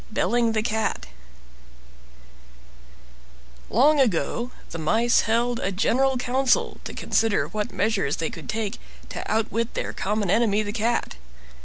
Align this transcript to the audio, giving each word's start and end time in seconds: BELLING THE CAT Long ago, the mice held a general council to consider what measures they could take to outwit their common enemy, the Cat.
BELLING 0.11 0.53
THE 0.53 0.63
CAT 0.63 1.05
Long 3.69 3.99
ago, 3.99 4.49
the 4.71 4.79
mice 4.79 5.19
held 5.29 5.59
a 5.59 5.71
general 5.71 6.17
council 6.17 6.79
to 6.85 6.93
consider 6.95 7.47
what 7.49 7.71
measures 7.71 8.17
they 8.17 8.31
could 8.31 8.49
take 8.49 8.79
to 9.09 9.31
outwit 9.31 9.75
their 9.75 9.93
common 9.93 10.31
enemy, 10.31 10.63
the 10.63 10.73
Cat. 10.73 11.17